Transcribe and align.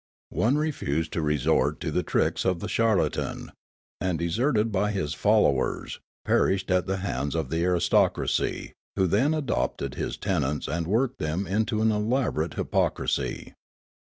One 0.31 0.57
refused 0.57 1.13
to 1.13 1.21
resort 1.21 1.79
to 1.81 1.91
the 1.91 2.01
tricks 2.01 2.43
of 2.43 2.59
the 2.59 2.65
char 2.67 2.95
latan, 2.95 3.49
and, 3.99 4.17
deserted 4.17 4.71
b}^ 4.71 4.91
his 4.91 5.13
followers, 5.13 5.99
perished 6.25 6.71
at 6.71 6.87
the 6.87 6.97
hands 7.05 7.35
of 7.35 7.51
the 7.51 7.63
aristocracy, 7.65 8.73
who 8.95 9.05
then 9.05 9.35
adopted 9.35 9.93
his 9.93 10.17
tenets 10.17 10.67
and 10.67 10.87
worked 10.87 11.19
them 11.19 11.45
into 11.45 11.83
an 11.83 11.91
elaborate 11.91 12.55
hypocrisy. 12.55 13.53